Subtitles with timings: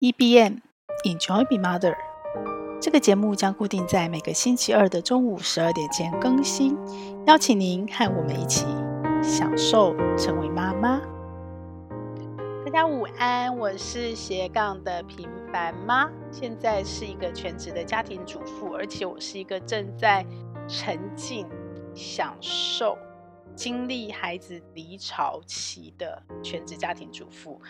[0.00, 0.62] EBM
[1.04, 1.94] Enjoy Be Mother，
[2.80, 6.74] 这个节目将固定在每个星期二的中午十二点前更新，
[7.26, 8.64] 邀请您和我们一起
[9.22, 11.02] 享受成为妈妈。
[12.64, 20.24] 大家午安，我是斜杠的平凡妈，现在是一个全职的家庭主妇，而且我是一个正在
[20.66, 21.46] 沉浸、
[21.94, 22.96] 享受、
[23.54, 27.60] 经历孩子离巢期的全职家庭主妇。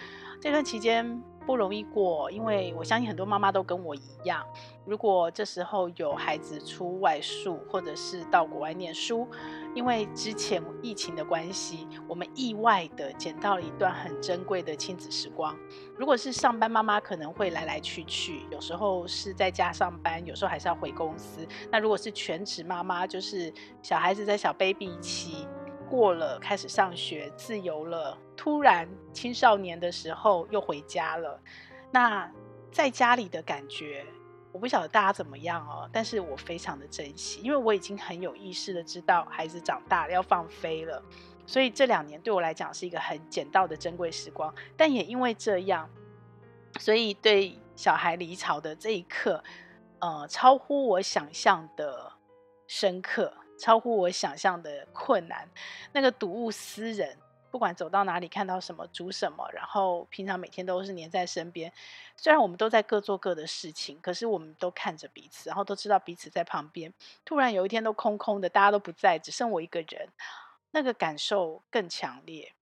[0.41, 1.21] 这段期间。
[1.47, 4.45] 不容易过，因为我相信很多妈妈都跟我一样。
[4.85, 9.27] 如果这时候有孩子出外宿，或者是到国外念书，
[9.75, 15.57] 因为之前疫情的关系，我们意外的捡到了一段很珍贵的亲子时光。
[15.97, 21.47] 如果是上班妈妈，可能会来来去去，有时候是在家上班，有时候还是要回公司。
[21.71, 25.47] 那如果是全职妈妈，就是小孩子在小 baby 期。
[25.91, 28.17] 过了，开始上学，自由了。
[28.37, 31.39] 突然青少年的时候又回家了。
[31.91, 32.31] 那
[32.71, 34.07] 在家里的感觉，
[34.53, 35.91] 我不晓得大家怎么样哦。
[35.93, 41.03] 但是我非常的珍惜，因为我已经很有意识的知道孩子长大了要放飞了。
[41.45, 44.55] 所以这两年对我来讲是一个很捡到的珍贵时光。
[44.77, 45.91] 但也因为这样，
[46.79, 49.43] 所以对小孩离巢的这一刻，
[49.99, 52.13] 呃，超乎我想象的
[52.69, 53.35] 深刻。
[53.61, 55.47] 超乎我想象的困难，
[55.93, 57.19] 那个睹物思人，
[57.51, 61.71] 不管走到哪里看到什么煮什么，然后平常每天都是黏在身边。
[62.17, 66.93] 虽然我们都在各做各的事情，可是我们都看着彼此，然后都知道彼此在旁边。
[67.25, 70.09] 突然有一天都空空的，大家都不在，只剩我一个人，
[70.71, 72.53] 那个感受更强烈。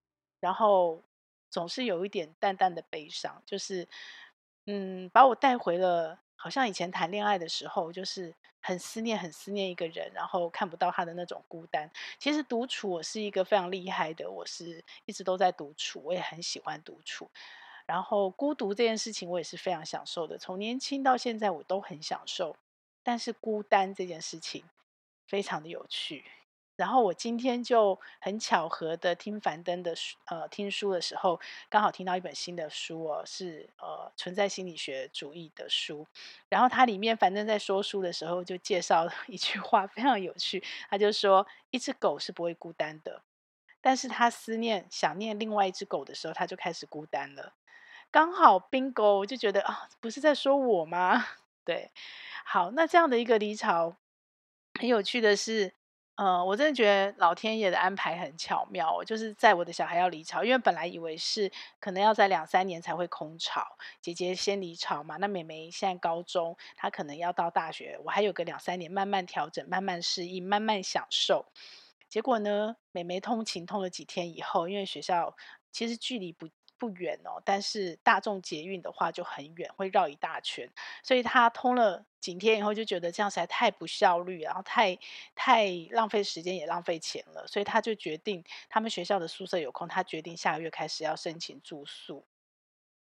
[0.41, 1.03] 然后
[1.49, 3.87] 总是有一点淡淡的悲伤，就是
[4.67, 6.19] 嗯，把我带回了。
[6.41, 11.91] 好像以前谈恋爱的时候，就是很思念、很思念一个人，然后看不到他的那种孤单。
[12.19, 17.29] 其实独处，我是一个非常厉害的，我是一直都在独处，我也很喜欢独处。
[17.87, 22.57] 然后孤独这件事情，我也是非常享受的，从年轻到现在，我都很享受。
[23.03, 24.63] 但是孤单这件事情，
[25.27, 26.25] 非常的有趣。
[26.79, 36.07] 然后我今天就很巧合的听樊登的书，呃，听书的时候，刚好听到一本新的书哦，是呃存在心理学主义的书。
[36.49, 40.63] 然后它里面樊登在说书的时候就介绍一句话，非常有趣。
[40.89, 43.23] 他就说，一只狗是不会孤单的，
[43.81, 47.55] 但是他思念、想念另外一只狗的时候，他就开始孤单了。
[48.13, 51.27] 刚好 bingo，我就觉得啊，不是在说我吗？
[51.67, 51.91] 对，
[52.45, 53.97] 好，那这样的一个离巢，
[54.79, 55.78] 很有趣的是。
[56.19, 59.05] 呃，我真的觉得老天爷的安排很巧妙。
[59.05, 61.49] 就是在我的小孩要离巢，因为本来以为是
[61.79, 63.65] 可能要在两三年才会空巢，
[64.01, 65.17] 姐姐先离巢嘛。
[65.19, 71.47] 那妹妹现在高中，她可能要到大学，我还有个两三年慢慢调整、慢慢适应、慢慢享受。
[72.09, 75.37] 结果呢，妹妹通勤通了几天以后，因为学校
[75.71, 76.49] 其实距离不。
[76.79, 80.71] 不远哦，但是大众捷运的话就很远，会绕一大圈，
[81.03, 84.99] 所以他通了几天以后就觉得这样实在太不效率，然后太
[85.35, 92.25] 太浪费时间也浪费钱了，所以他就决定他们学校的宿舍有空，他决定下个月开始要申请住宿。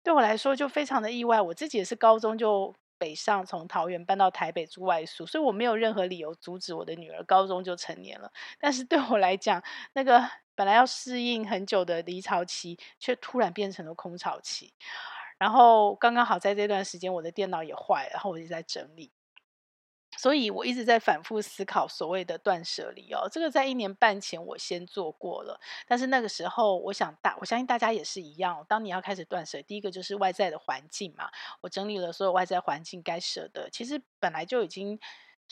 [0.03, 8.31] 对我来说就非常的意外，我自己也是高中就北上，从桃园搬到台北住外宿，所以我没有任何理由阻止我的女儿高中就成年了。
[8.59, 10.29] 但是对我来讲，那个。
[10.55, 14.71] 本来要适应很久的离巢期，却突然变成了空巢期。
[15.39, 19.11] 然后刚刚好在这段时间，我的电脑也坏了，然后我就在整理。
[20.23, 23.28] 所以我一直在反复思考所谓的断舍离哦。
[23.29, 28.66] 这个在一年半前我先做过了，但是那个时候我想大，我相信大家也是一样。
[28.69, 31.29] 当你要开始断舍，第一个就是外在的环境嘛。
[31.59, 34.97] 我整理了所有外在环境该舍的，其实本来就已经。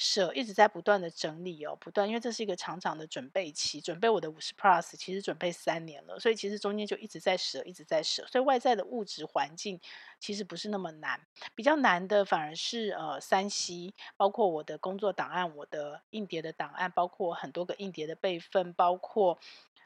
[0.04, 9.80] 舍一直在不断的整理哦，不断，因为这是一个长长的准备期，准备我的五十 plus，其实准备三年了，所以其实中间就一直在舍，一直在舍，所以外在的物质环境
[10.20, 11.22] 其实不是那么难，
[11.54, 19.38] 比较难的反而是呃三 C，包括我的工作档案，我的硬碟的档案，包括很多个硬碟的备份，包括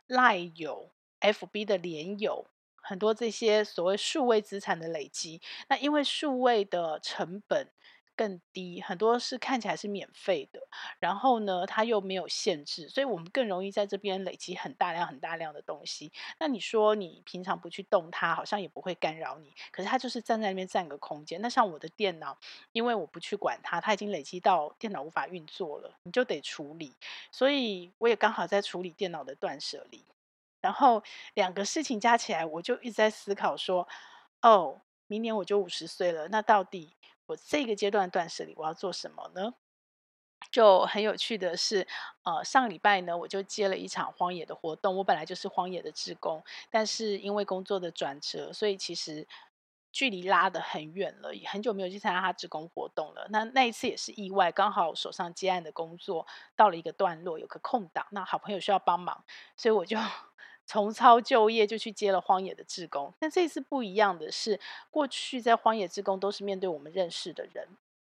[0.08, 2.46] LINE 有 FB 的连友，
[2.82, 7.68] 很多这些所谓数位资产的累积，那因为数位的成本。
[8.16, 10.60] 更低，很多是看起来是免费的，
[11.00, 16.12] 然后呢，它又没有限制，所以我们更容易在这边累积很大量、很大量的东西。
[16.40, 21.42] 那你说你平常不去动它，好像也不会干扰你，可是它就是站在那边占个空间。
[21.42, 22.38] 那像我的电脑，
[22.72, 26.94] 因为我不去管它，它已经累积到电脑无法运作了，你就得处理。
[27.32, 30.04] 所以我也刚好在处理电脑的断舍离，
[30.62, 31.04] 然后
[31.34, 33.88] 两个事情加起来，我就一直在思考说，
[34.42, 36.95] 哦，明年我就五十岁了，那到底？
[37.28, 39.54] 我这个阶段断舍离，我要做什么呢？
[40.52, 41.88] 就很有趣的是，
[42.24, 44.96] 呃，上礼拜呢，我就接了一场荒野的活动。
[44.98, 49.28] 我本来就是荒野的职工，但是因为工作的转折，所以其实
[49.92, 53.28] 距离拉得很远了，也很久没有去参加他职工活动了。
[53.32, 59.26] 那那一次也是意外，刚好手上接案的工作到了一个段落，有个空档，那好朋友需要帮忙，
[59.58, 59.98] 所以我就
[60.66, 63.14] 重操旧业，就去接了荒野的志工。
[63.20, 64.60] 但这次不一样的是，
[64.90, 67.68] 过去在荒野志工都是面对我们认识的人。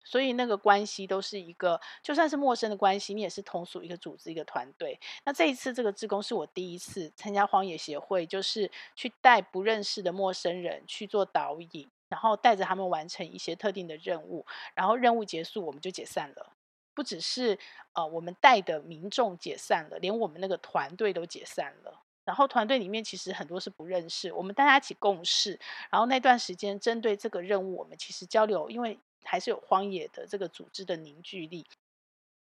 [0.07, 5.01] 所以那个关系都是一个，就算是陌生的关系，你也是同属一个组织、一个团队。
[5.25, 16.53] 那这一次这个志工是我第一次参加荒野协会，就是去带不认识的陌生人去做导引，然后带着他们完成一些特定的任务，然后任务结束我们就解散了。
[16.93, 17.59] 不只是
[17.95, 22.04] 呃我们带的民众解散了，连我们那个团队都解散了。
[22.25, 25.59] 然后团队里面其实很多是不认识，我们大家一起共事，
[25.91, 28.99] 然后那段时间针对这个任务，我们其实交流，因为。
[29.27, 31.67] 还是有荒野的这个组织的凝聚力，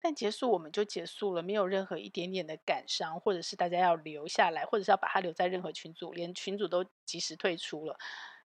[0.01, 7.97] 但结束我们就结束了，没有任何一点点的感伤，或者是大家要留下来，或者是要把它留在任何群组，连群组都及时退出了，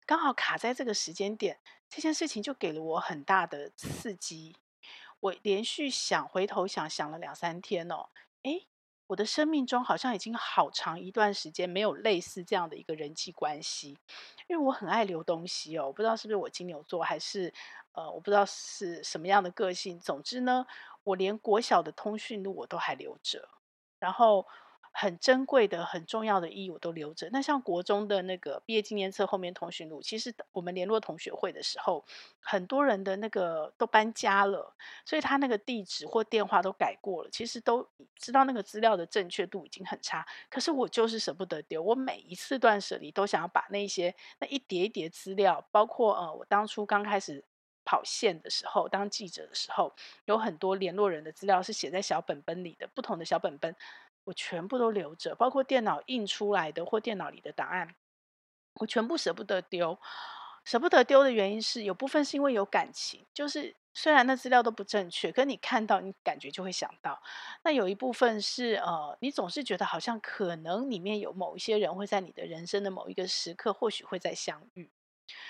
[0.06, 1.58] 刚好卡在这个时间点，
[1.90, 4.56] 这件事情就给了我很大的刺激。
[5.20, 8.10] 我连续想，回头想，想了两三天哦，
[8.44, 8.68] 诶，
[9.08, 13.98] 我的生命中好像已经好长一段时间没有类似这样的一个人际关系，
[14.48, 17.54] 因为我很爱留东西哦，我不知道是不是我金牛座还是。
[17.94, 20.00] 呃，我不知道是什么样的个性。
[20.00, 20.68] 总之呢，
[21.02, 23.50] 我连国小的通讯录我都还留着，
[23.98, 24.46] 然后
[25.00, 27.30] 很珍贵的、很重要的意义我都留着。
[27.32, 32.04] 那像国中的那个毕业纪念册后面通讯录，其实我们联络同学会的时候，
[32.40, 37.30] 很多人的那个都搬家了，所以他那个地址或电话都改过了。
[37.30, 41.84] 其实都知道那个资料的正确度已经很差，可是我就是舍不得丢。
[41.84, 47.46] 我每一次断舍离都想要把那些那一叠一叠资料，包括呃，我当初刚开始。
[47.90, 49.96] 跑线的时候，当记者的时候，
[50.26, 53.74] 有很多联络人的资料是写在小本本里的，不同的小本本，
[54.28, 57.96] 我全部都留着，包括电脑印出来的或电脑里的档案，
[58.74, 59.98] 我全部舍不得丢。
[60.66, 67.22] 舍不得丢的原因是，有部分是因为有感情，就是虽然那资料都不正确，可你看到，你感觉就会想到。
[67.64, 74.92] 那有一部分是，呃，你总是觉得好像可能里面有某一些人会在你的人生的某一个时刻，或许会再相遇。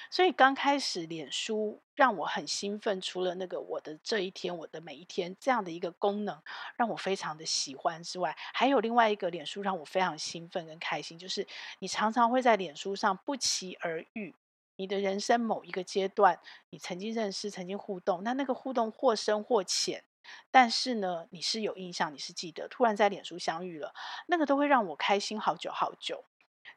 [0.10, 3.00] 所以刚开始，脸书让我很兴奋。
[3.02, 6.42] 除了那个我的这一天，我的每一天这样的一个功能，
[6.76, 11.46] 让我非常的喜欢之外，还有另外一个脸书让我非常兴奋跟开心，就是
[11.80, 14.34] 你常常会在脸书上不期而遇
[14.78, 16.40] 你的人生某一个阶段，
[16.70, 20.04] 你曾经认识、曾经互动，那那个互动或深或浅，
[20.52, 23.94] 但是呢，你是有印象，你是记得，突然在脸书相遇了，
[24.28, 26.24] 那个都会让我开心好久好久。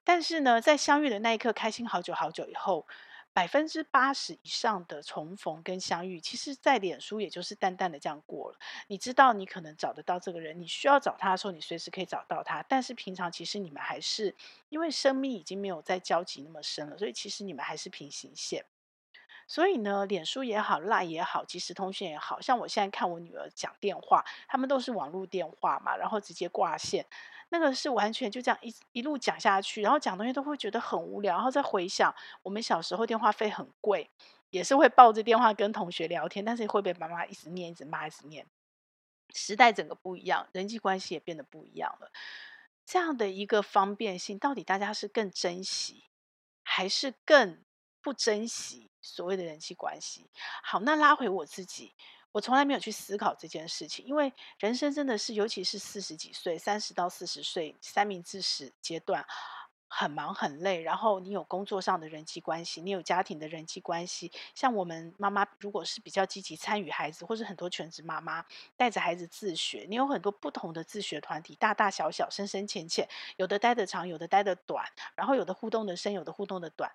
[0.03, 2.87] 但是呢，在相遇的那一刻，开心好久好久以后，
[3.33, 8.59] 百分之八十以上的重逢跟相遇，其实，在脸书也就是淡淡的这样过了。
[8.89, 12.63] 你知道，你可能找得到这个人，你需要找他的时候，你随时可以找到他。
[12.69, 14.35] 但是平常其实你们还是
[14.69, 18.65] 因为生命已经没有再交集那么深了，所以其实你们还是平行线。
[19.47, 27.05] 所以呢，脸书也好，LINE 也好，即时通讯也好，像我现在看我女儿讲电话，他们都是网络电话嘛，然后直接挂线。
[27.51, 34.09] 那个是完全就这样一一路讲下去，然后讲东西都会觉得很无聊，然后再回想我们小时候电话费很贵，
[34.51, 38.47] 也是会抱着电话跟同学聊天，但是会被妈妈一直念、一直骂、一直念。
[39.35, 42.11] 时代整个不一样，人际关系也变得不一样了。
[42.87, 46.05] 这样的一个方便性，到底大家是更珍惜，
[46.63, 47.63] 还是更
[48.01, 50.31] 不珍惜所谓的人际关系？
[50.63, 51.95] 好，那拉回我自己。
[52.33, 59.27] 我从来没有去思考这件事情，因为人生真的是，尤其是四十几岁、三十到四十岁三明治时阶段，
[59.89, 60.81] 很忙很累。
[60.81, 64.31] 然后你有工作上的人际关系，你有家庭的人际关系。
[64.55, 68.45] 像我们妈妈，如果是比较积极参与孩子，或是很多全职妈妈
[68.77, 73.09] 带着孩子自学，你有很多不同的自学团体，大大小小、深深浅浅，
[73.39, 76.93] 有的待得长，有的待得短，然后有的互动的深，有的互动的短。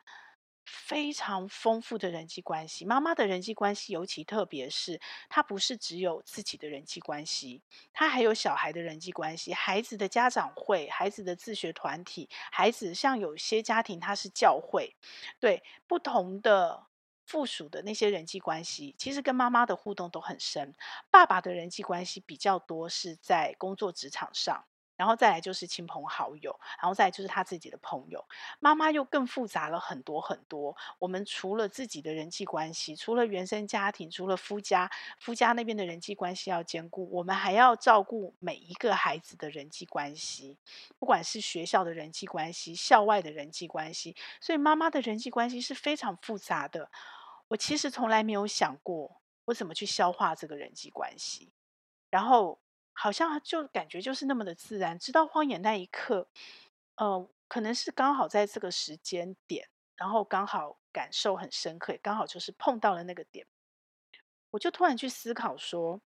[0.65, 7.61] 非常丰富的人际关系，妈妈的人际关系尤其特别是，她不是只有自己的人际关系，
[7.93, 14.95] 她还有小孩的人际关系，孩子的家长会，孩子的自学团体，孩子像有些家庭他是教会，
[15.39, 16.87] 对不同的
[17.25, 20.75] 附属的那些人际关系，其实跟妈妈的互动都很深。
[21.11, 24.65] 爸爸的人际关系比较多是在工作职场上。
[24.95, 28.25] 然后再来就是亲朋好友，然后再来就是他自己的朋友。
[28.59, 30.75] 妈妈又更复杂了很多很多。
[30.99, 40.57] 我们除了自己的人际关系，除了原生家庭，除了夫家，夫家那边的人际关系要兼顾，我们还要照顾每一个孩子的人际关系，
[40.97, 44.15] 不管是学校的人际关系，校外的人际关系。
[44.39, 46.89] 所以妈妈的人际关系是非常复杂的。
[47.49, 51.51] 我其实从来没有想过我怎么去消化这个人际关系，
[52.09, 52.59] 然后。
[52.95, 56.27] 好像就感觉就是那么的自然，直到荒野那一刻，
[56.95, 63.45] 呃，可能是刚好在这个时间点，然后刚好感受很深刻，也刚好就是碰到了那个点，
[64.51, 66.01] 我就突然去思考说，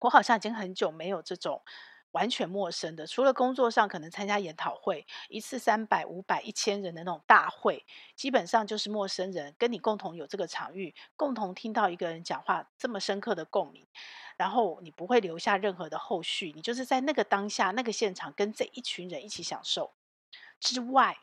[0.00, 1.62] 我好像已经很久没有这种。
[2.12, 7.84] 完全陌生的，除了工作上可能参加研讨会，一次三百、五百、一千人的那种大会，
[8.16, 13.86] 基本上就是陌生人跟你共同有这个场域，共同听到一个人讲话这么深刻的共鸣，
[14.36, 19.92] 然后你不会留下任何的后续，你就是在那个当下那个现场跟这一群人一起享受
[20.58, 21.18] 之外。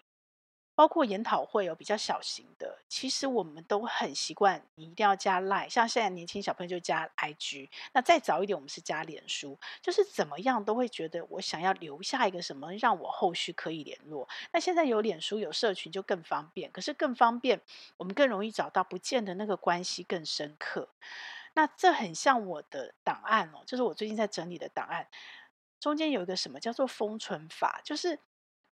[0.75, 14.27] 包括研讨会有比较小型的，其实我们都很习惯，你一定要加 Line，像现在年轻小朋友就加 IG，那再早一点我们是加脸书，就是怎么样都会觉得我想要留下一个什么，让我后续可以联络。
[14.51, 17.61] 那现在有脸书有社群就更方便，可是更方便，
[17.95, 20.89] 我们更容易找到，不见得那个关系更深刻。
[21.53, 25.07] 那这很像我的档案哦，就是我最近在整理的档案，
[25.79, 28.19] 中间有一个什么叫做封存法，就是。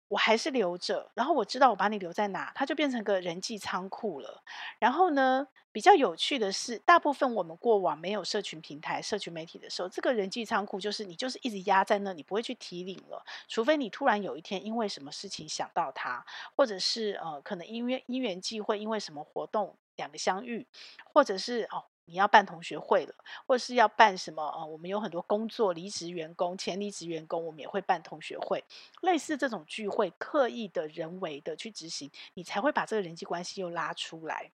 [0.07, 4.43] 我还是留着，然后我知道我把你留在哪，它就变成个人际仓库了。
[4.79, 16.23] 然后呢，比较有趣的是，大部分我们过往没有社群平台、社群媒体的时候，这个人际仓库就是你就是一直压在那，你不会去提领了，除非你突然有一天因为什么事情想到它，
[16.55, 20.67] 或者是呃，可能因为因缘际会，因为什么活动两个相遇，
[21.05, 21.85] 或者是哦。
[22.05, 24.43] 你要办同学会了，或是要办什么？
[24.45, 28.63] 呃，我们有很多工作离职员工、前离职员工，我们也会办同学会，
[29.01, 34.51] 类似这种聚会，刻意的人为的去执行，你才会把这个人际关系又拉出来，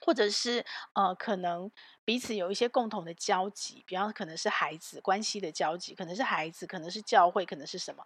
[0.00, 1.70] 或者是呃，可能
[2.04, 8.04] 彼此有一些共同的交集，比方可能是孩子关系的交集，可能是孩子，可能是教会，可能是什么。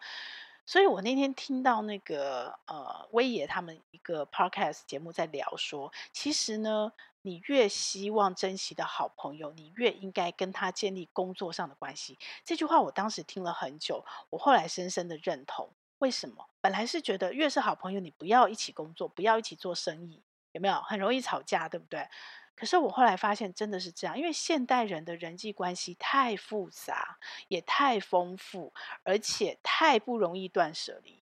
[0.67, 12.19] 所以我那天听到那个呃威爷他们一个 podcast 节目在聊说，其实呢，你越希望珍惜的好朋友，你越应该跟他建立工作上的关系。
[12.45, 15.71] 这句话我当时听了很久，我后来深深的认同。
[15.99, 16.49] 为什么？
[16.61, 20.23] 本来是觉得越是好朋友，你不要一起工作，不要一起做生意，
[20.53, 20.81] 有没有？
[20.83, 22.09] 很容易吵架，对不对？
[22.55, 28.73] 可是我后来发现，真的是这样，因为现代人的人际关系太复杂，也太丰富，
[29.03, 31.23] 而且太不容易断舍离。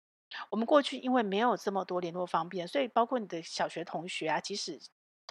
[0.49, 4.79] 我们过去因为没有这么多联络方便，所以包括你的小学同学啊，即使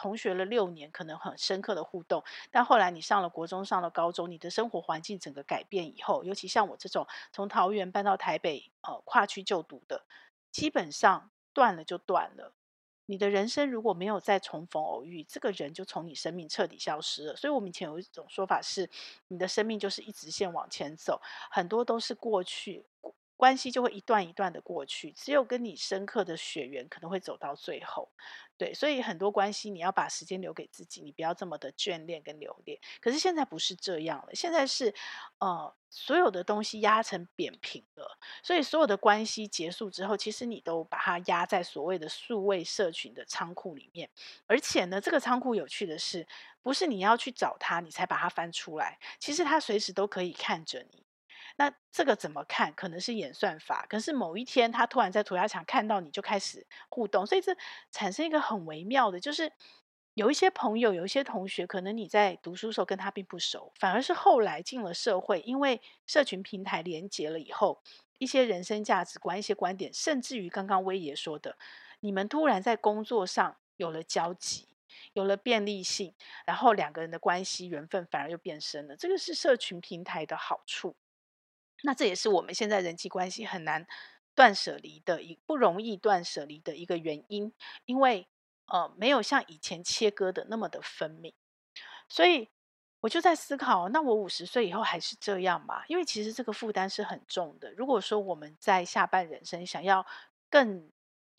[0.00, 10.07] 同学了六年，可能很深刻的互动，但后来你上了国中，上了高中，你的生活环境整个改变以后，尤其像我这种从桃园搬到台北，呃，跨区就读的，
[10.50, 12.54] 基本上断了就断了。
[13.04, 17.37] 你的人生如果没有再重逢偶遇，这个人就从你生命彻底消失了。
[17.37, 18.88] 所以，我们以前有一种说法是，
[19.28, 22.87] 你的生命就是一直线往前走，很多都是过去。
[23.40, 28.12] 关系就会一段一段的过去，只有跟你深刻的血缘可能会走到最后，
[28.59, 32.78] 对，所以很多关系你要把时间留给自己，你不要这么的眷恋跟留恋。
[33.00, 34.94] 可是现在不是这样了，现在是，
[35.38, 44.11] 呃，所有的东西压成扁平了，所以所有的关系结束之后，其实你都把它压在所谓的数位社群的仓库里面，
[44.47, 46.28] 而且呢，这个仓库有趣的是，
[46.61, 51.06] 不是你要去找它，你才把它翻出来，其实它随时都可以看着你。
[51.61, 52.73] 那这个怎么看？
[52.73, 57.55] 可能是演算法，可是某一天他突然在涂鸦墙看到你就开始互动，所以这
[57.90, 59.52] 产生一个很微妙的，就是
[60.14, 67.83] 有一些朋友、有一些同学，可能你在读书时候跟他并不熟，反而是后来进了社会，因为社群平台连接了以后，
[68.17, 71.59] 一些人生价值观、一些观点，甚至于刚刚威爷说的，
[72.00, 74.67] 你们突然在工作上有了交集，
[75.12, 76.14] 有了便利性，
[76.47, 80.97] 然后两个人的关系缘分反而又变深了，这个是社群平台的好处。
[81.82, 83.87] 那这也是我们现在人际关系很难
[84.34, 87.52] 断舍离的一不容易断舍离的一个原因，
[87.84, 88.26] 因为
[88.66, 91.32] 呃没有像以前切割的那么的分明，
[92.08, 92.49] 所以
[93.00, 95.84] 我就在思考，那我五十岁以后还是这样吗？
[95.88, 97.72] 因为其实这个负担是很重的。
[97.72, 100.06] 如果说我们在下半人生想要
[100.49, 100.90] 更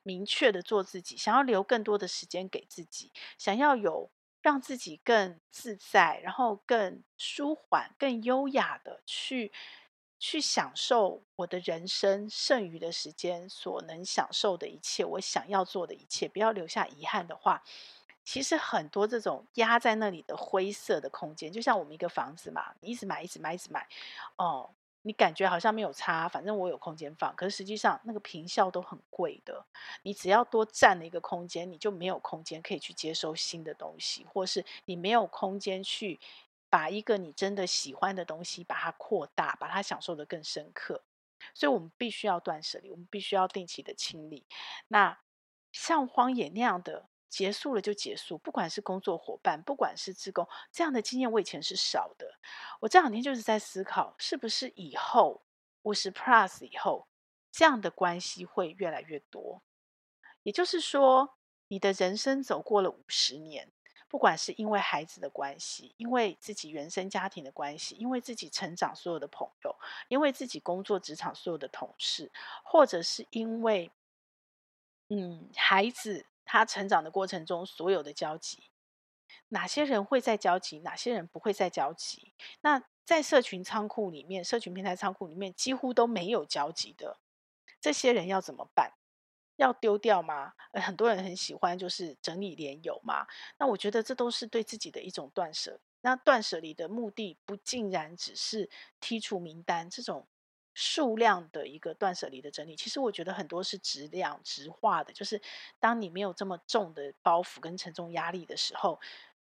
[0.03, 4.10] 明确的做自己，想要留更多的时间给自己，想要有
[4.41, 9.51] 让自己更自在，然后更舒缓、更优雅的去。
[10.24, 17.63] 去享受我的人生剩余的时间所能享受的一切，我想要做的一切，不要留下遗憾的话，
[18.24, 23.88] 其实很多这种压在那里的灰色的空间，就像我们一个房子嘛，你一直买，一直买，一直买，
[24.36, 24.70] 哦，
[25.01, 29.66] 你感觉好像没有差，反正我有空间放，可是实际上那个坪效都很贵的，
[30.04, 36.20] 你只要多占了一个空间，你就没有空间可以去接收新的东西，或是你没有空间去。
[36.72, 41.04] 把一个你真的喜欢的东西，把它扩大，把它享受得更深刻。
[41.54, 44.48] 所以，我们必须要断舍离，我们必须要定期的清理。
[44.88, 45.20] 那
[45.72, 52.40] 像荒野那样的结束了就结束，不管是工作伙伴，不管是志工，这样的经验我以前是少的。
[52.80, 55.44] 我这两天就是在思考，是不是以后
[55.82, 57.08] 五十 plus 以后，
[57.51, 59.62] 这样的关系会越来越多。
[60.44, 61.38] 也就是说，
[61.68, 63.72] 你的人生走过了五十年，
[64.12, 69.74] 不管是因为孩子的关系，因为自己原生家庭的关系，因为自己成长所有的朋友，
[70.10, 72.30] 因为自己工作职场所有的同事，
[72.62, 73.89] 或者是因为，
[75.08, 78.70] 嗯，孩子他成长的过程中所有的交集，
[79.48, 82.34] 哪些人会在交集，哪些人不会在交集？
[82.60, 87.18] 那在社群仓库里面，社群平台仓库里面几乎都没有交集的，
[87.80, 88.91] 这些人要怎么办？
[89.62, 90.53] 要丢掉吗？
[90.74, 93.25] 很多人很喜欢就是整理连友嘛。
[93.58, 95.80] 那我觉得这都是对自己的一种断舍。
[96.01, 100.27] 那断舍离的目的不竟然只是剔除名单这种
[100.74, 102.75] 数量的一个断舍离的整理。
[102.75, 105.41] 其实我觉得很多是质量、质化的，就是
[105.80, 109.00] 当你没有这么重的包袱跟沉重压力的时候，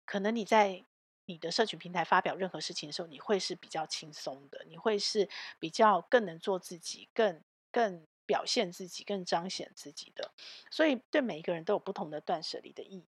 [0.05, 0.83] 可能你在。
[1.29, 5.27] 你的社群平台发表任何事情的时候，你会是比较轻松的，你会是
[5.59, 10.31] 比较更能做自己，更更表现自己，更彰显自己的。
[10.69, 13.07] 所以，对每一个人都有不同的断舍离的意义。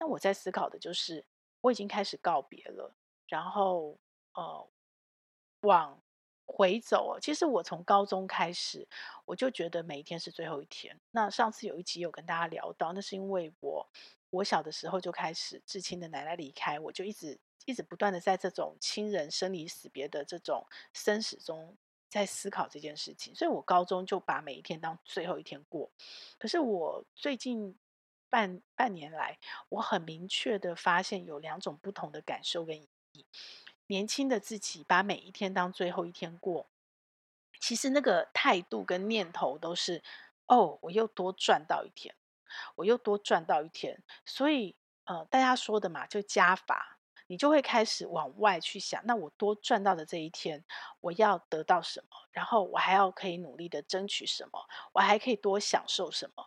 [0.00, 1.24] 那我在思考的就是，
[1.60, 2.92] 我已经开始告别了，
[3.28, 3.96] 然后
[4.32, 4.68] 呃，
[5.60, 6.02] 往
[6.46, 7.16] 回走。
[7.20, 8.88] 其实我从高中开始，
[9.24, 10.98] 我就觉得每一天是最后一天。
[11.12, 13.88] 那上次有一集有跟大家聊到，那是因为我
[14.30, 17.38] 我小的时候就开始至亲的奶奶离开，我就一直。
[17.66, 21.74] 一直不断的在这种亲人生离死别的这种生死中，
[22.14, 25.90] 在思考这件事情，所以我高中就把每一天当最后一天过。
[26.38, 27.76] 可是我最近
[28.30, 29.36] 半半年来，
[29.68, 33.26] 我很明确的发现有两种不同的感受跟意义。
[33.88, 36.66] 年轻的自己把每一天当最后一天过，
[37.58, 40.00] 其实那个态度跟念头都是：
[40.46, 42.14] 哦，我又多赚到一天，
[42.76, 44.00] 我又多赚到一天。
[44.24, 47.00] 所以呃，大家说的嘛，就加法。
[47.26, 50.64] 你就会开始往外去想，那我多赚到的这一天，
[51.00, 52.06] 我要得到什么？
[52.32, 54.58] 然后我还要可以努力的争取什么？
[54.92, 56.46] 我还可以多享受什么？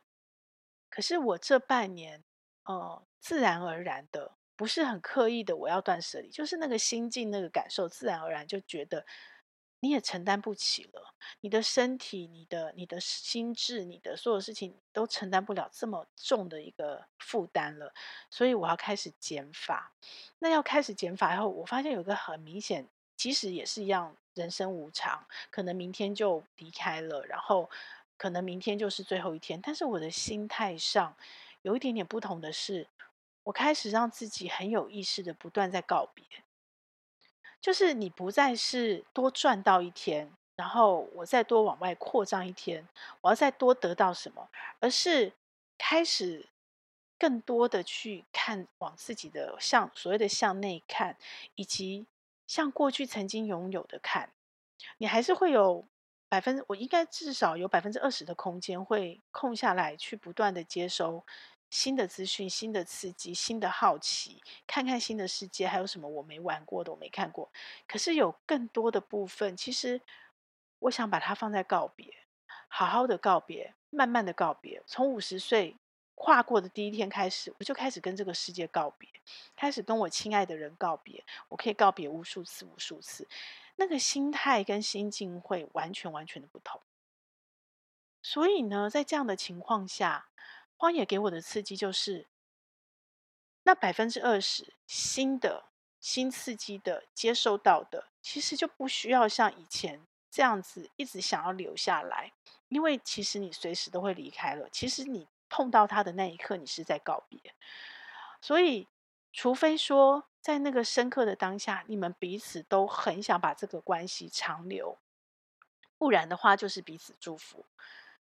[0.90, 2.24] 可是我这半年，
[2.66, 9.06] 呃，自然而然的，不是很刻意的，我要断舍离，就是那个心境、那个感受，自然而然就觉得。
[9.80, 17.94] 你也承担不起了，你的身体、你的、你的心智、你的所有事情都承担不了这么重的一个负担了，
[18.30, 19.92] 所以我要开始减法。
[20.40, 27.70] 那要开始减法以后，我发现有一个很明显，其实也是一样，人生无常，可能明天就离开了，然后
[28.18, 29.62] 可能明天就是最后一天。
[29.62, 31.16] 但是我的心态上
[31.62, 32.88] 有一点点不同的是，
[33.44, 36.26] 我开始让自己很有意识的不断在告别。
[37.62, 42.88] 就是你不再是多赚到一天，然后我再多往外扩张一天，
[43.22, 45.34] 我要再多得到什么，而是
[45.78, 46.48] 开始
[47.20, 51.17] 更多的去看往自己的向所谓的向内看，
[51.56, 52.06] 以及
[52.46, 54.30] 向过去曾经拥有的看，
[54.98, 55.84] 你还是会有
[56.30, 61.26] 百分，我应该至少有百分之二十的空间会空下来，去不断的接收。
[61.69, 67.51] 新的资讯、新的刺激、新的好奇，看看新的世界还有什么我没玩过的、我没看过。
[67.88, 69.99] 可是有更多的部分，其实
[70.80, 72.13] 我想把它放在告别，
[72.69, 74.82] 好好的告别，慢慢的告别。
[74.88, 75.75] 从五十岁
[76.15, 79.10] 跨过的第一天开始，我就开始跟这个世界告别，
[79.56, 81.21] 开始跟我亲爱的人告别。
[81.49, 83.27] 我可以告别无数次、无数次，
[83.75, 86.80] 那个心态跟心境会完全完全的不同。
[88.21, 90.30] 所以呢，在这样的情况下。
[90.80, 92.28] 荒野给我的刺激就是，
[93.63, 95.66] 那百分之二十新的、
[96.00, 102.32] 新刺激的接受到的，其实就不需要像以前这样子一直想要留下来，
[102.68, 104.70] 因为其实你随时都会离开了。
[104.70, 107.40] 其实你碰到他的那一刻，你是在告别。
[108.40, 108.88] 所以，
[109.34, 115.00] 除非说在那个深刻的当下，你们彼此都很想把这个关系长留，
[115.98, 117.66] 不然的话就是彼此祝福。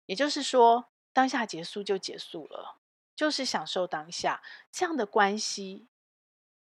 [0.05, 0.85] 也就是说。
[1.11, 2.77] 当下结束就结束了，
[3.15, 4.41] 就是享受当下
[4.71, 5.87] 这样的关系。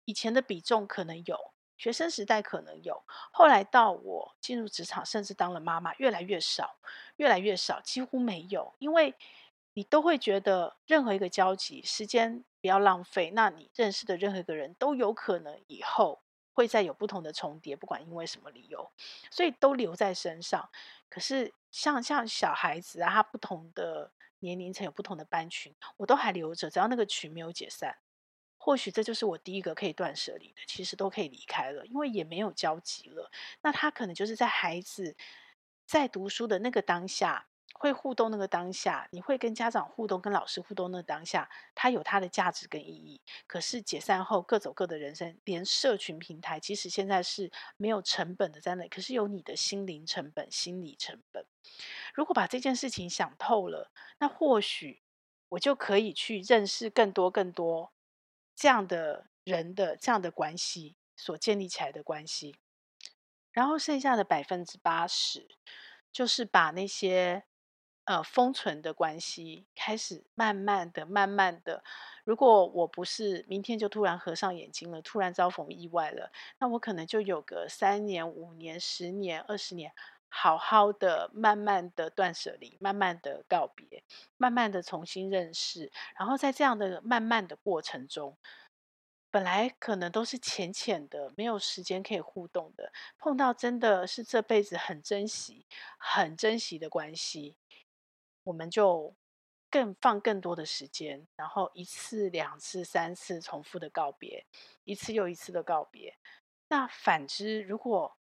[0.04, 6.76] 以前的比重可能有，学生时代可能有，后来到我进入职场，甚至当了妈妈，越来越少，
[7.16, 8.74] 越来越少，几乎没有。
[8.80, 9.14] 因为
[9.74, 13.30] 你都会觉得任何一个交集，时间不要浪费。
[13.30, 16.20] 那你认识的任何一个人都有可能以后
[16.52, 18.90] 会再有不同的重叠，不管因为什么理由，
[19.30, 20.68] 所以都留在身上。
[21.08, 24.10] 可是像像小孩子啊，他不同的。
[24.42, 27.96] 年龄层有不同的班群，我都还留着，只要那个群没有解散，
[28.58, 30.60] 或许这就是我第一个可以断舍离的。
[30.66, 33.30] 其实都可以离开了，因为也没有交集了。
[33.62, 35.16] 那他可能就是在孩子
[35.86, 43.20] 在读书的那个当下，会互动那个当下，你会跟家长互动、跟老师互动那个当下，它有它的价值跟意义。
[43.46, 51.44] 可是解散后各走各的人生，连社群平台其实现在是没有成本的在那，可是有你的心灵成本、心理成本。
[52.14, 55.00] 如果把这件事情想透了，那或许
[55.50, 57.92] 我就可以去认识更多更多
[58.54, 62.56] 这样的人的这样的关系所建立起来的关系。
[63.50, 65.46] 然后剩下的百分之八十，
[66.10, 67.44] 就是把那些
[68.04, 71.82] 呃封存的关系开始慢慢的、慢慢的。
[72.24, 79.92] 如果我不是明天就突然合上眼睛了，突然遭逢意外了，那我可能就有个三年、五年、十年、二十年，
[80.28, 84.02] 好好的、慢慢的断舍离，慢慢的告别，
[84.36, 85.90] 慢慢的重新认识。
[86.16, 88.36] 然后在这样的慢慢的过程中，
[89.30, 95.66] 本来可能都是浅浅的，没有时间可以互动的，碰到真的是这辈子很珍惜、
[95.98, 97.56] 很珍惜的关系，
[98.44, 99.14] 我们就。
[99.72, 104.44] 更放更多的时间，然后一次、两次、三次重复的告别，
[104.84, 106.14] 一次又一次的告别。
[106.68, 108.14] 那反之，如果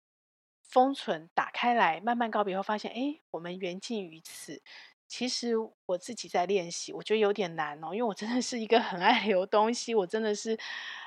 [0.61, 4.61] 封存打开来，慢慢告别后，发现哎，我们缘尽于此。
[5.09, 5.55] 其实
[5.87, 10.57] 我自己在练习，我觉得有点难哦，因为我真的是一个很爱留东西，我真的是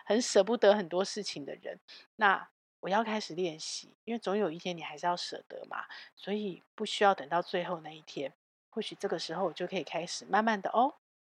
[0.05, 1.81] 很舍不得很多事情的人。
[2.16, 2.46] 那
[2.81, 8.31] 我要开始练习，因为总有一天你还是要舍得嘛，所以不需要等到最后那一天。
[8.74, 10.94] 或许这个时候我就可以开始慢慢的哦，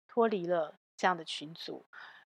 [0.08, 1.86] 脱离了这样的群组，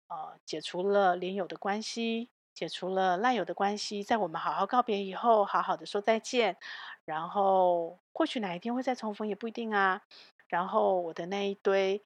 [0.07, 6.57] 呃，解除了连友的关系，解除了赖友的关系，在我们好好告别以后，好好的说再见，
[7.05, 10.01] 然后或许哪一天会再重逢也不一定啊。
[10.47, 12.01] 然后我的那一堆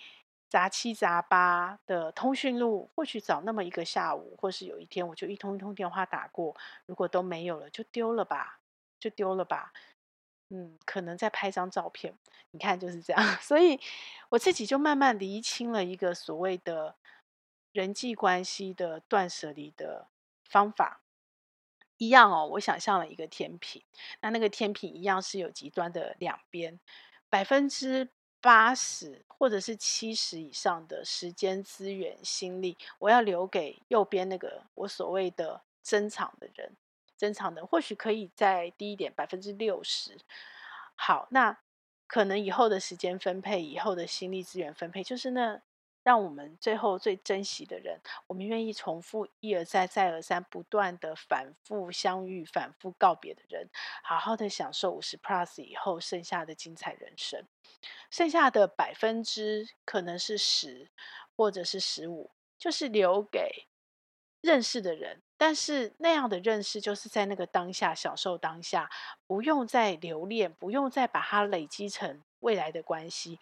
[0.49, 6.53] 杂七杂八的通讯录，或许找那么一个下午，或是有一天我就一通一通电话打过，
[6.85, 8.59] 如果都没有了，就丢了吧，
[8.99, 9.71] 就丢了吧。
[10.49, 12.13] 嗯，可能再拍张照片，
[12.51, 13.23] 你看就是这样。
[13.41, 13.79] 所以
[14.29, 16.95] 我自己就慢慢厘清了一个所谓的
[17.71, 20.07] 人际关系的断舍离的
[20.43, 21.01] 方法。
[21.97, 23.83] 一样哦，我想象了一个天平，
[24.21, 26.79] 那那个天平一样是有极端的两边，
[27.29, 28.09] 百分之
[28.39, 36.71] 八十或者是七十以上的时间、资源、心力，我要留给右边那个我所谓的珍藏的人。
[37.19, 40.17] 珍藏的或许可以再低一点，百分之六十。
[40.95, 41.59] 好，那
[42.07, 45.61] 可能以后的时间分配，以后的心力资源分配，就是那
[46.01, 53.69] 让我们最后最珍惜的人，我们愿意重复一而再、再而三、不断的反复相遇、反复告别的人，
[54.01, 57.45] 好好的享受五十 plus 以后剩下的精彩人生。
[58.09, 60.89] 剩下的百分之可能是十，
[61.35, 63.67] 或者是十五，就是留给
[64.41, 65.21] 认识的人。
[65.39, 68.89] 但是那样的认识，就是在那个当下享受当下，
[69.25, 73.39] 不用再留恋，不用再把它累积成未来的关系。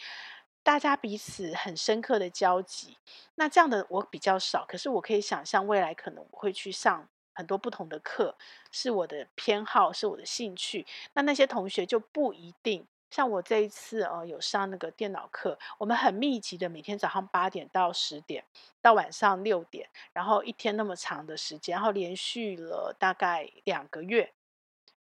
[0.61, 2.97] 大家彼此很深刻的交集，
[3.33, 8.37] 那这样的我比较少，可是我可以想象未来可能会去上很多不同的课，
[8.71, 10.85] 是我的偏好，是我的兴趣。
[11.13, 12.85] 那那些同学就不一定。
[13.09, 18.43] 像我这一次呃有上那个电脑课，我们很密集的，每天早上八点到十点，
[18.81, 24.33] 到晚上六点，然后一天那么长的时间，然后连续了大概两个月，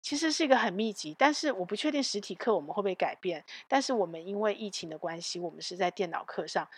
[0.03, 1.15] 其实是一个很密集。
[1.19, 6.69] 但是我不确定实体课我们会不会改变，但是我们因为疫情的关系，我们是在电脑课上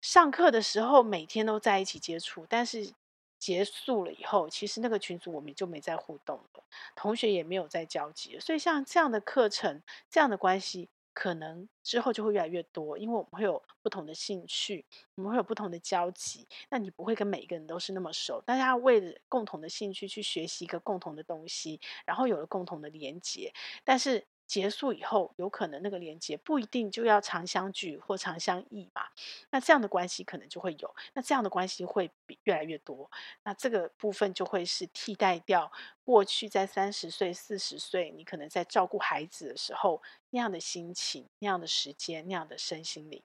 [0.00, 2.92] 上课的时候，每天都在一起接触，但是。
[3.38, 6.62] 结束了以后，其实那个群组我们就没再互动了，
[6.94, 16.46] 同学也没有再交集，所以像这样的课程，这样的关系，可能之后就会越来越多，因为我们会有不同的兴趣，我们会有不同的交集。
[16.70, 23.52] 那你不会跟每一个人都是那么熟，大家为了共同的兴趣去学习一个共同的东西，然后有了共同的连结，
[23.84, 24.26] 但是。
[24.46, 29.02] 结束以后，有可能那个连接不一定就要长相聚或长相忆嘛？
[29.50, 33.10] 那这样的关系可能就会有，那这样的关系会比越来越多。
[33.42, 35.70] 那这个部分就会是替代掉
[36.04, 43.22] 过去在三十岁、四十岁，你可能在照顾孩子的时候那样的心情、那样的时间、那样的身心灵。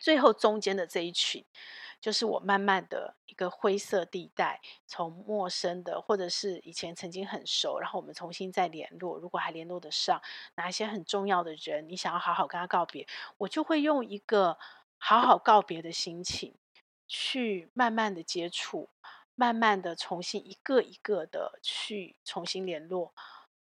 [0.00, 1.44] 最后中间的这一群。
[2.00, 10.18] 就是我慢慢的一个灰色地带，从陌生的，或者是以前曾经很熟，然后我们重新再联络，如果还联络得上，
[10.54, 14.56] 哪一些很重要的人，你想要好好跟他告别，我就会用一个
[14.96, 16.54] 好好告别的心情，
[17.06, 18.88] 去慢慢的接触，
[19.34, 23.12] 慢慢的重新一个一个的去重新联络。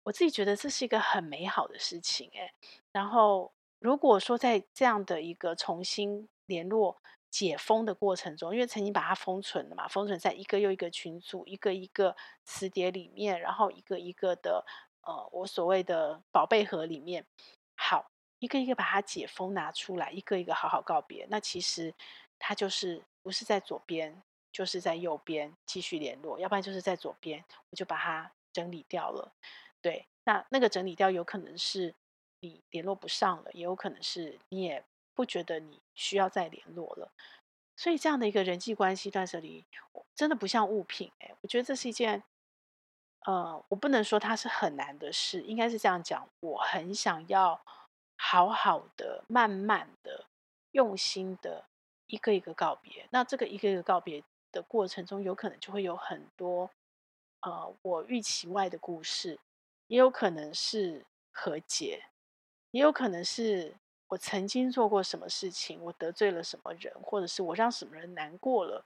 [0.03, 2.53] 我自己觉得这是一个很美好的事情，诶，
[2.91, 3.53] 然后
[3.85, 6.97] 如果说在这样的一个重新联络。
[7.35, 14.65] 解封的过程中，因为曾经把它封存了嘛，封存在一个又一个群组、一个一个磁碟里面，然后一个一个的
[15.03, 17.27] 呃，我所谓的宝贝盒里面，
[17.75, 21.27] 好，一个一个把它解封拿出来，一个一个好好告别。
[21.29, 21.93] 那其实
[22.39, 29.33] 它就是不是在左边，就是在右边继续联络，要不然就是在左边，我就把它整理掉了。
[29.83, 31.93] 对，那那个整理掉有可能是
[32.47, 34.85] 你联络不上了，也有可能是你也。
[35.17, 37.09] 不觉得你需要再联络了。
[37.77, 39.65] 所以这样的一个人际关系断舍离，
[40.13, 42.21] 真的不像物品哎，我觉得这是一件，
[43.21, 46.29] 呃，我不能说它是很难的事，应该是这样讲。
[46.41, 47.65] 我很想要
[48.17, 50.25] 好好的、慢慢的、
[50.73, 51.65] 用心的
[52.07, 53.07] 一个一个告别。
[53.11, 56.69] 那这个一个一个告别的过程中，有可能就会有很多，
[57.43, 59.39] 呃，我预期外的故事，
[59.87, 62.03] 也有可能是和解，
[62.75, 63.73] 也有可能是。
[64.09, 65.81] 我曾经做过什么事情？
[65.83, 68.85] 我得罪了什么人，或者是我让什么人难过了？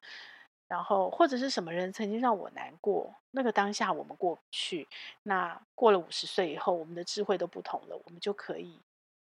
[0.68, 3.14] 然后或者是什么人曾经让我难过？
[3.32, 4.86] 那个当下我们过不去。
[5.24, 8.78] 那过了五十岁以后，我们的智慧都不同了，我们就可以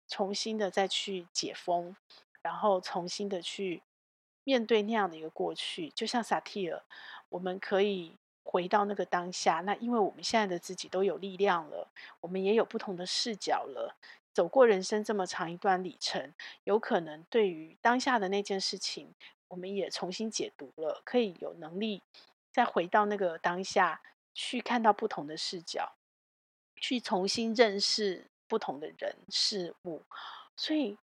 [0.08, 1.96] 重新的再去解封，
[2.42, 3.82] 然后重新的去
[4.44, 5.90] 面对那样的一个过去。
[5.90, 6.84] 就像萨提尔，
[7.30, 9.62] 我们可以回到那个当下。
[9.62, 11.88] 那因为我们现在的自己都有力量了，
[12.20, 13.96] 我们也有不同的视角了。
[14.36, 16.34] 走过人生这么长一段里程，
[16.66, 19.16] 有可能对于当下的那件事情，
[19.48, 22.04] 我们也重新解读了，可以有能力
[22.52, 24.02] 再回到那个当下，
[24.34, 25.94] 去看到不同的视角，
[26.76, 30.04] 去重新认识不同的人事物。
[30.58, 30.98] 所以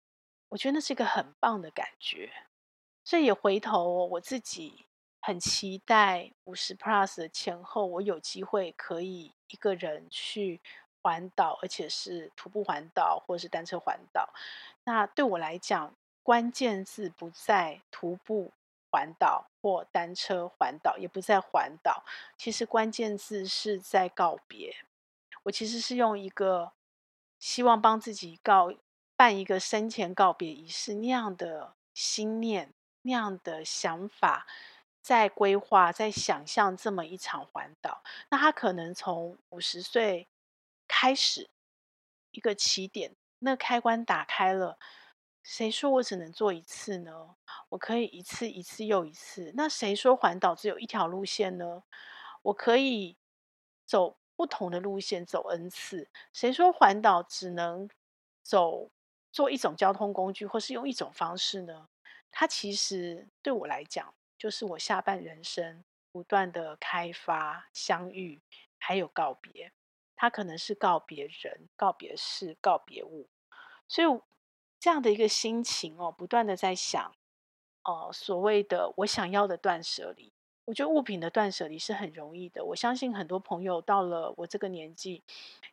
[0.47, 2.31] 我觉得那是一个很棒的感觉。
[3.03, 4.87] 所以也回头我自己
[5.21, 10.59] 很期待五十 plus 的前后，我有机会可以一个人去。
[11.01, 14.29] 环岛，而且是徒步环岛或是单车环岛。
[14.83, 18.51] 那对我来讲，关键字不在徒步
[18.91, 22.03] 环岛或单车环岛，也不在环岛。
[22.37, 24.75] 其实关键字是在告别。
[25.43, 26.71] 我其实是用一个
[27.39, 28.73] 希望帮自己告
[29.15, 34.47] 办一个生前告别仪式那样的心念、那样的想法，
[35.01, 38.01] 在规划、在想象这么一场环岛。
[38.29, 40.27] 那他可能从五十岁。
[41.01, 41.49] 开始
[42.31, 44.77] 一个起点，那开关打开了。
[45.41, 47.37] 谁说我只能做一次呢？
[47.69, 49.53] 我可以一次一次又一次。
[49.55, 51.83] 那谁说环岛只有一条路线呢？
[52.41, 53.15] 我可以
[53.85, 56.09] 走不同的路线，走 N 次。
[56.33, 57.89] 谁说环岛只能
[58.43, 58.91] 走
[59.31, 61.87] 做一种交通工具，或是用一种方式呢？
[62.29, 68.41] 它其实对我来讲，就是我下半人生不断的开发、相遇，
[68.77, 69.71] 还有告别。
[70.21, 73.29] 他可能是告别人、告别事、告别物，
[73.87, 74.21] 所以
[74.77, 77.15] 这样的一个心情哦，不断的在想，
[77.83, 80.33] 呃，所谓的我想要的断舍离，
[80.65, 82.65] 我觉得物品的断舍离是很容易的。
[82.65, 85.23] 我相信很多朋友到了我这个年纪，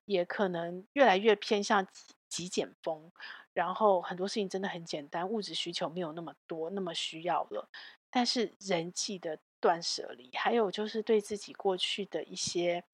[0.05, 1.85] 也可能越来越偏向
[2.29, 3.11] 极简风，
[3.53, 7.69] 然后很多事情真的很简单，物质需求没有那么多，那么需要了。
[8.11, 12.85] 但是人际的断舍离，还有就是对自己过去的一些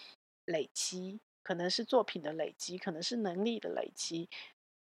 [0.47, 1.21] 累积。
[1.43, 4.29] 可能是作品的累积，可能是能力的累积，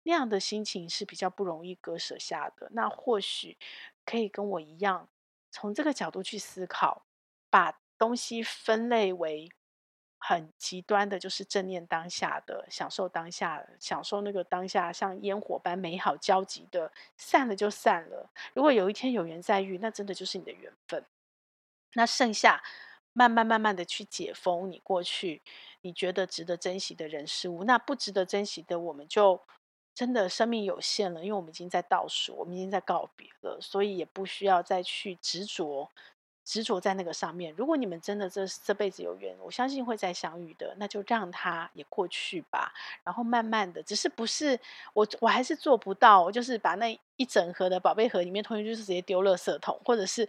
[0.04, 2.68] 那样的心情是比较不容易割舍下的。
[2.72, 3.56] 那或许
[4.04, 5.08] 可以跟我一样，
[5.50, 7.04] 从这个角度去思考，
[7.50, 9.50] 把东西分类为
[10.18, 18.30] 很极端的，就是正念当下的，享受当下，享受那个当下像烟火般美好交集的，散了就散了。
[18.54, 21.04] 如果有一天有缘再遇，那真的就是你的缘分。
[21.94, 22.62] 那剩下。
[23.14, 25.40] 慢慢慢慢的去解封你过去
[25.82, 29.40] 你觉得值得珍惜的人事物，那不值得珍惜的，我们就
[29.94, 35.88] 真的生命有限了，因为我们已经在倒数，我们已经在告别了，所以也不需要再去执着
[36.44, 37.54] 执着在那个上面。
[37.56, 42.72] 如果你们真的这这辈子有缘，我相信会再相遇的，那就让它也过去吧。
[43.04, 44.58] 然后慢慢的，只是不是
[44.92, 50.28] 我我还是做不到，就是把那一整盒的宝贝盒里面，通通就是直接丢垃圾桶，或者是。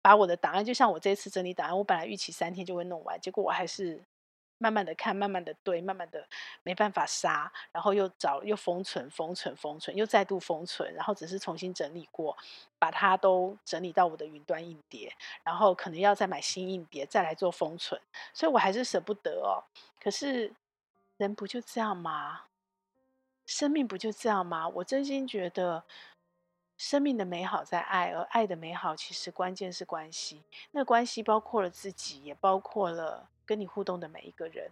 [0.00, 4.02] 把我的档案，就像我这次整理档案，我本来预期三天就会弄完，结果我还是
[4.56, 6.26] 慢慢的看，慢慢的堆，慢慢的
[6.62, 12.36] 没办法杀，然后又找又封存、封存、封存，又再度封存，然后只是重新整理过，
[12.78, 18.00] 把它都整理到我的云端硬碟，然后可能要再买新硬碟再来做封存，
[18.32, 19.62] 所以我还是舍不得哦。
[20.00, 20.52] 可是
[21.16, 22.42] 人不就这样吗？
[23.46, 24.68] 生命不就这样吗？
[24.68, 25.84] 我真心觉得。
[26.78, 30.44] 生命的美好在爱，而爱的美好其实关键是关系。
[30.70, 34.70] 那关系包括了自己，也包括了跟你互动的每一个人。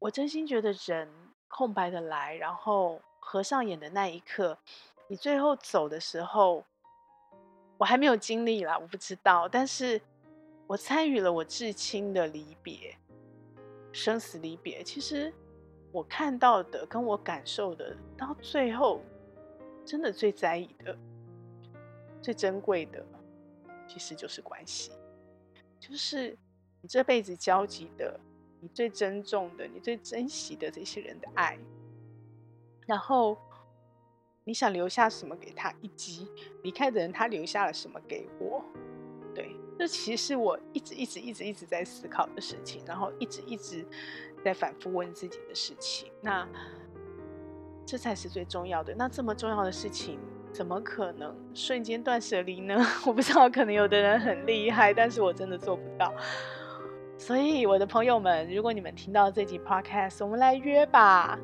[0.00, 1.08] 我真心觉得人
[1.46, 4.58] 空白的来，然后合上眼的那一刻，
[5.06, 6.64] 你最后走的时候，
[7.78, 9.48] 我还没有经历啦，我不知道。
[9.48, 10.00] 但是
[10.66, 12.98] 我参与了我至亲的离别，
[13.92, 14.82] 生死离别。
[14.82, 15.32] 其实
[15.92, 19.00] 我看到的，跟我感受的，到最后
[19.86, 20.98] 真的最在意的。
[22.22, 23.04] 最珍贵的，
[23.88, 24.92] 其实就是关系，
[25.80, 26.38] 就是
[26.80, 28.18] 你这辈子交集的，
[28.60, 31.58] 你最珍重的，你最珍惜的这些人的爱。
[32.86, 33.36] 然后，
[34.44, 36.28] 你想留下什么给他，以及
[36.62, 38.64] 离开的人他留下了什么给我？
[39.34, 43.86] 对，这其实是我一直一直一直一直在思考的事情，然后一直一直
[44.44, 46.12] 在反复问自己的事情。
[46.20, 46.46] 那
[47.86, 48.94] 这才是最重要的。
[48.94, 50.18] 那这么重要的事情，
[50.52, 52.76] 怎么可能瞬间断舍离呢？
[53.06, 56.12] 我不知道，可能有的人很厉害，但是我真的做不到。
[57.18, 61.38] 所以，我的朋友们，如果你们听到这集 Podcast，我们来约吧。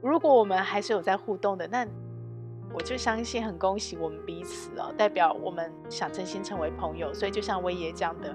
[0.00, 1.86] 如果我们还是有在互动的，那
[2.72, 7.12] 我就相信，很恭喜我们彼此哦，代表我们想真心成为朋友。
[7.12, 8.34] 所以，就像威爷讲的，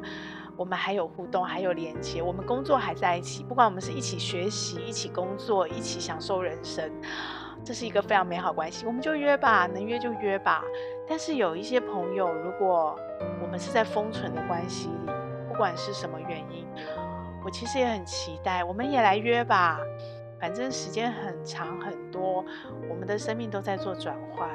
[0.55, 6.91] 我们还有互动，还有连接，我们工作还在一起，不管我们是一起学习、一起工作、一起享受人生，
[7.67, 8.85] 这是一个非常美好关系。
[8.85, 10.63] 我们就约吧，能约就约吧。
[11.05, 12.97] 但是有一些朋友，如果
[13.41, 15.11] 我们是在封存的关系里，
[15.49, 16.65] 不管是什么原因，
[17.43, 19.81] 我其实也很期待，我们也来约吧。
[20.39, 22.45] 反正时间很长很多，
[22.89, 24.47] 我们的生命都在做转换，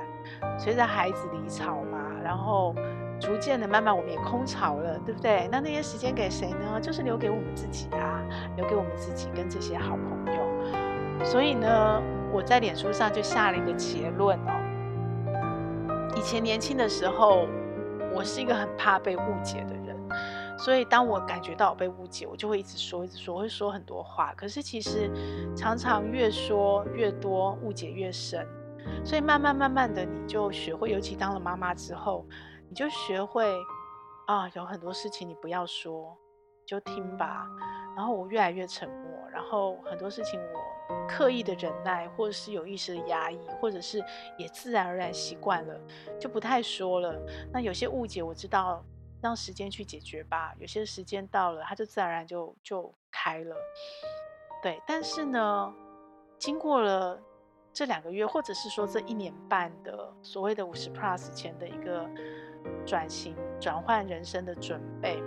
[0.58, 2.74] 随着孩子离巢嘛，然后
[3.20, 5.50] 逐渐的慢慢我们也空巢了，对不对？
[5.52, 6.80] 那那些时间给谁呢？
[6.80, 8.22] 就是留给我们自己啊，
[8.56, 11.24] 留给我们自己跟这些好朋友。
[11.24, 14.52] 所以呢，我在脸书上就下了一个结论哦。
[16.16, 17.46] 以前年轻的时候，
[18.14, 19.92] 我是一个很怕被误解的人。
[20.58, 24.32] 所以，当我感觉到我被误解，我就会一直说，一直说，我会说很多话。
[24.34, 25.10] 可是，其实
[25.56, 28.46] 常常越说越多，误解越深。
[29.04, 32.24] 所以，慢慢慢慢的，你就学会，尤其当了妈妈之后，
[32.68, 33.52] 你就学会
[34.26, 36.16] 啊，有很多事情你不要说，
[36.66, 37.46] 就听吧。
[37.96, 40.60] 然后我越来越沉默，然后很多事情我
[41.08, 44.04] 刻意的忍耐，或者是有意识的压抑，或者是
[44.36, 45.80] 也自然而然习惯了，
[46.18, 47.20] 就不太说了。
[47.52, 48.84] 那有些误解，我知道。
[49.22, 53.54] 让时间去解决吧，有些时间到了，它就自然而然就就开了。
[54.60, 55.72] 对，但是呢，
[56.40, 57.22] 经过了
[57.72, 62.04] 这两个月，或者是说这一年半的所谓的五十 plus 前的一个
[62.84, 65.22] 转型、转换人生的准备，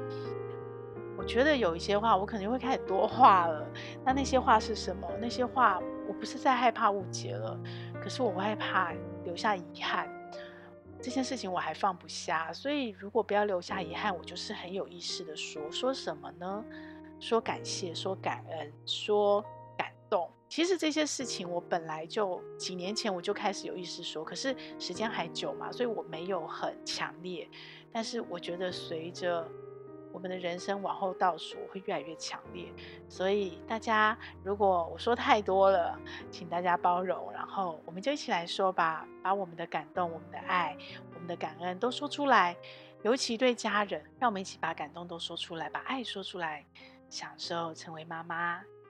[1.26, 3.68] 觉得有一些话我可能会开始多话了。
[4.04, 5.08] 那那些话是什么？
[5.20, 7.60] 那些话我不是在害怕误解了，
[8.02, 10.10] 可是我害怕留下遗憾。
[11.02, 16.64] 这件事情我还放不下，所以如果不要留下遗憾，我就是很有意识的说，说什么呢？
[17.20, 19.44] 说感谢，说感恩，说
[19.78, 20.30] 感动。
[20.50, 27.48] 其实这些事情我本来就几年前我就开始有意识说，可是时间还久嘛，所以我没有很强烈。
[27.92, 29.48] 但是我觉得随着
[30.16, 32.72] 我们的人生往后倒数会越来越强烈，
[33.10, 36.00] 所以大家如果我说太多了，
[36.32, 40.74] 请大家包容，然后我们就一起来说吧，把我们的感动、我们的爱、
[41.14, 42.56] 我们的感恩都说出来，
[43.04, 46.66] 尤其对家人，让我们一起把感动都说出来，把爱说出来，
[47.10, 48.62] 享受成为妈妈。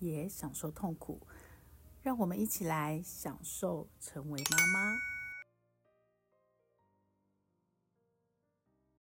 [0.00, 1.20] 也享受痛苦，
[2.02, 5.15] 让我们一起来享受成为妈妈。